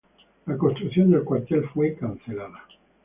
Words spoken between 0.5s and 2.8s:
construcción del cuartel fue cancelada.